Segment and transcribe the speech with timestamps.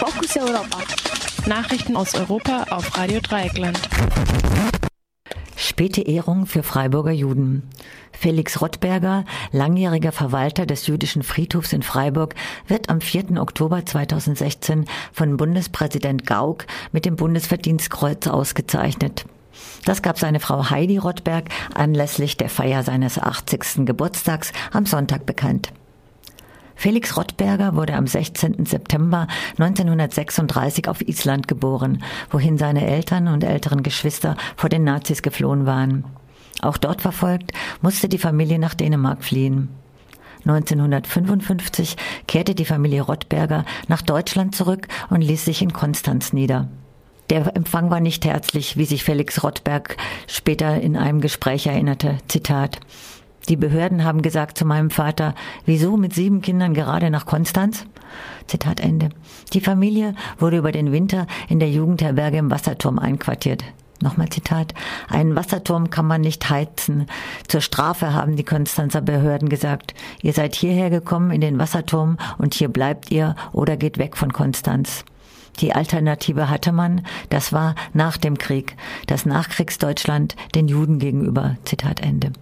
[0.00, 0.78] Fokus Europa.
[1.46, 3.78] Nachrichten aus Europa auf Radio Dreieckland.
[5.56, 7.68] Späte Ehrung für Freiburger Juden.
[8.10, 12.34] Felix Rottberger, langjähriger Verwalter des jüdischen Friedhofs in Freiburg,
[12.66, 13.38] wird am 4.
[13.42, 19.26] Oktober 2016 von Bundespräsident Gauck mit dem Bundesverdienstkreuz ausgezeichnet.
[19.84, 23.84] Das gab seine Frau Heidi Rottberg anlässlich der Feier seines 80.
[23.84, 25.74] Geburtstags am Sonntag bekannt.
[26.80, 28.64] Felix Rottberger wurde am 16.
[28.64, 29.26] September
[29.58, 36.06] 1936 auf Island geboren, wohin seine Eltern und älteren Geschwister vor den Nazis geflohen waren.
[36.62, 37.52] Auch dort verfolgt,
[37.82, 39.68] musste die Familie nach Dänemark fliehen.
[40.46, 46.70] 1955 kehrte die Familie Rottberger nach Deutschland zurück und ließ sich in Konstanz nieder.
[47.28, 52.16] Der Empfang war nicht herzlich, wie sich Felix Rottberg später in einem Gespräch erinnerte.
[52.26, 52.80] Zitat.
[53.50, 55.34] Die Behörden haben gesagt zu meinem Vater,
[55.66, 57.84] wieso mit sieben Kindern gerade nach Konstanz?
[58.46, 59.08] Zitat Ende.
[59.52, 63.64] Die Familie wurde über den Winter in der Jugendherberge im Wasserturm einquartiert.
[64.00, 64.72] Nochmal Zitat.
[65.08, 67.08] Einen Wasserturm kann man nicht heizen.
[67.48, 72.54] Zur Strafe haben die Konstanzer Behörden gesagt, ihr seid hierher gekommen in den Wasserturm und
[72.54, 75.04] hier bleibt ihr oder geht weg von Konstanz.
[75.58, 78.76] Die Alternative hatte man, das war nach dem Krieg,
[79.08, 81.56] das Nachkriegsdeutschland den Juden gegenüber.
[81.64, 82.32] Zitat Ende.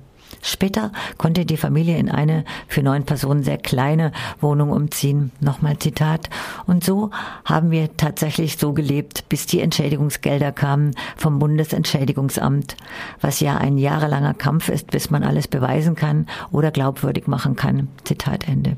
[0.42, 5.32] Später konnte die Familie in eine für neun Personen sehr kleine Wohnung umziehen.
[5.40, 6.30] Nochmal Zitat.
[6.66, 7.10] Und so
[7.44, 12.76] haben wir tatsächlich so gelebt, bis die Entschädigungsgelder kamen vom Bundesentschädigungsamt,
[13.20, 17.88] was ja ein jahrelanger Kampf ist, bis man alles beweisen kann oder glaubwürdig machen kann.
[18.04, 18.76] Zitat Ende.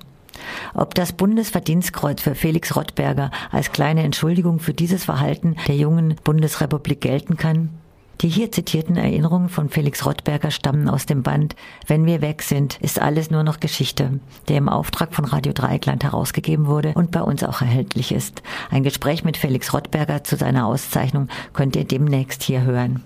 [0.75, 7.01] Ob das Bundesverdienstkreuz für Felix Rottberger als kleine Entschuldigung für dieses Verhalten der jungen Bundesrepublik
[7.01, 7.80] gelten kann?
[8.21, 12.79] Die hier zitierten Erinnerungen von Felix Rottberger stammen aus dem Band Wenn wir weg sind,
[12.83, 17.23] ist alles nur noch Geschichte, der im Auftrag von Radio Dreieckland herausgegeben wurde und bei
[17.23, 18.43] uns auch erhältlich ist.
[18.71, 23.03] Ein Gespräch mit Felix Rottberger zu seiner Auszeichnung könnt ihr demnächst hier hören.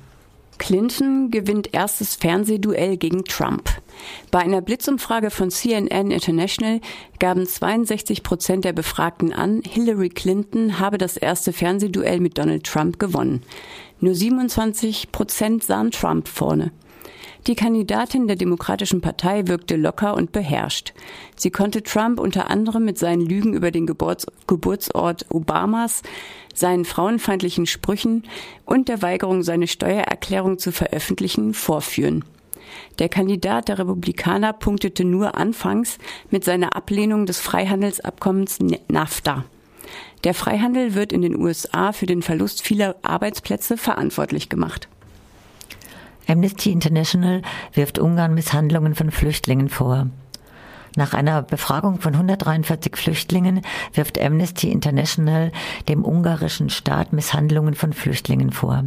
[0.59, 3.71] Clinton gewinnt erstes Fernsehduell gegen Trump.
[4.31, 6.81] Bei einer Blitzumfrage von CNN International
[7.19, 12.99] gaben 62 Prozent der Befragten an, Hillary Clinton habe das erste Fernsehduell mit Donald Trump
[12.99, 13.43] gewonnen.
[14.01, 16.73] Nur 27 Prozent sahen Trump vorne.
[17.47, 20.95] Die Kandidatin der Demokratischen Partei wirkte locker und beherrscht.
[21.37, 26.03] Sie konnte Trump unter anderem mit seinen Lügen über den Geburts Geburtsort Obamas,
[26.55, 28.25] seinen frauenfeindlichen Sprüchen
[28.65, 32.25] und der Weigerung, seine Steuererklärung zu veröffentlichen, vorführen.
[32.99, 35.99] Der Kandidat der Republikaner punktete nur anfangs
[36.31, 39.45] mit seiner Ablehnung des Freihandelsabkommens NAFTA.
[40.25, 44.89] Der Freihandel wird in den USA für den Verlust vieler Arbeitsplätze verantwortlich gemacht.
[46.27, 47.43] Amnesty International
[47.75, 50.09] wirft Ungarn Misshandlungen von Flüchtlingen vor.
[50.97, 53.63] Nach einer Befragung von 143 Flüchtlingen
[53.93, 55.51] wirft Amnesty International
[55.89, 58.85] dem ungarischen Staat Misshandlungen von Flüchtlingen vor.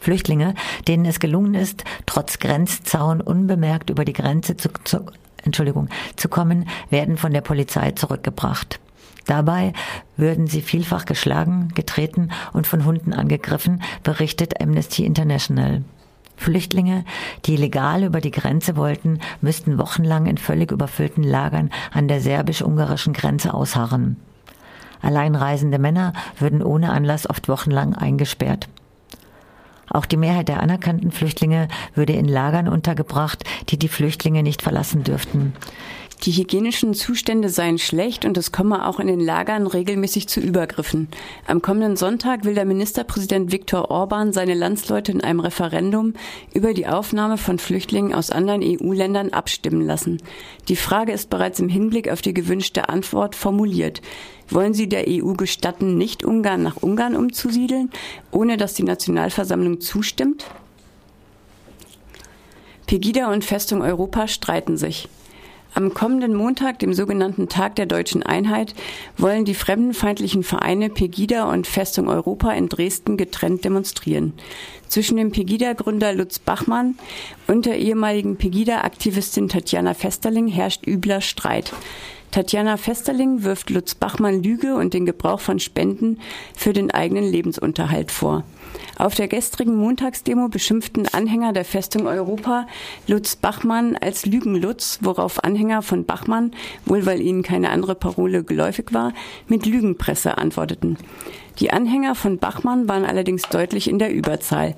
[0.00, 0.54] Flüchtlinge,
[0.88, 5.06] denen es gelungen ist, trotz Grenzzaun unbemerkt über die Grenze zu, zu,
[5.44, 8.80] Entschuldigung, zu kommen, werden von der Polizei zurückgebracht.
[9.26, 9.72] Dabei
[10.16, 15.84] würden sie vielfach geschlagen, getreten und von Hunden angegriffen, berichtet Amnesty International.
[16.40, 17.04] Flüchtlinge,
[17.44, 23.12] die legal über die Grenze wollten, müssten wochenlang in völlig überfüllten Lagern an der serbisch-ungarischen
[23.12, 24.16] Grenze ausharren.
[25.02, 28.68] Alleinreisende Männer würden ohne Anlass oft wochenlang eingesperrt.
[29.90, 35.02] Auch die Mehrheit der anerkannten Flüchtlinge würde in Lagern untergebracht, die die Flüchtlinge nicht verlassen
[35.02, 35.52] dürften.
[36.24, 41.08] Die hygienischen Zustände seien schlecht und es komme auch in den Lagern regelmäßig zu Übergriffen.
[41.46, 46.12] Am kommenden Sonntag will der Ministerpräsident Viktor Orban seine Landsleute in einem Referendum
[46.52, 50.18] über die Aufnahme von Flüchtlingen aus anderen EU-Ländern abstimmen lassen.
[50.68, 54.02] Die Frage ist bereits im Hinblick auf die gewünschte Antwort formuliert.
[54.50, 57.88] Wollen Sie der EU gestatten, nicht Ungarn nach Ungarn umzusiedeln,
[58.30, 60.44] ohne dass die Nationalversammlung zustimmt?
[62.86, 65.08] Pegida und Festung Europa streiten sich.
[65.72, 68.74] Am kommenden Montag, dem sogenannten Tag der deutschen Einheit,
[69.16, 74.32] wollen die fremdenfeindlichen Vereine Pegida und Festung Europa in Dresden getrennt demonstrieren.
[74.88, 76.96] Zwischen dem Pegida-Gründer Lutz Bachmann
[77.46, 81.72] und der ehemaligen Pegida-Aktivistin Tatjana Festerling herrscht übler Streit.
[82.32, 86.20] Tatjana Festerling wirft Lutz Bachmann Lüge und den Gebrauch von Spenden
[86.56, 88.44] für den eigenen Lebensunterhalt vor.
[88.96, 92.66] Auf der gestrigen Montagsdemo beschimpften Anhänger der Festung Europa
[93.06, 96.52] Lutz Bachmann als Lügenlutz, worauf Anhänger von Bachmann,
[96.84, 99.14] wohl weil ihnen keine andere Parole geläufig war,
[99.48, 100.98] mit Lügenpresse antworteten.
[101.60, 104.74] Die Anhänger von Bachmann waren allerdings deutlich in der Überzahl.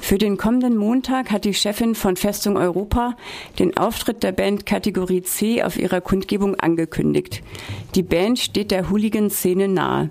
[0.00, 3.16] Für den kommenden Montag hat die Chefin von Festung Europa
[3.58, 7.42] den Auftritt der Band Kategorie C auf ihrer Kundgebung angekündigt.
[7.94, 10.10] Die Band steht der Hooligan-Szene nahe.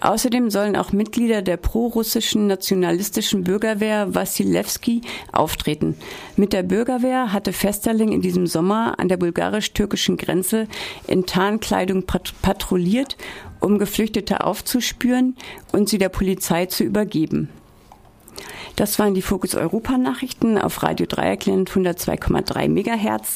[0.00, 5.02] Außerdem sollen auch Mitglieder der prorussischen nationalistischen Bürgerwehr Wassilewski
[5.32, 5.94] auftreten.
[6.36, 10.66] Mit der Bürgerwehr hatte Festerling in diesem Sommer an der bulgarisch-türkischen Grenze
[11.06, 12.04] in Tarnkleidung
[12.42, 13.16] patrouilliert,
[13.60, 15.36] um Geflüchtete aufzuspüren
[15.72, 17.48] und sie der Polizei zu übergeben.
[18.76, 23.28] Das waren die Fokus Europa Nachrichten auf Radio Dreieckland 102,3 Megahertz.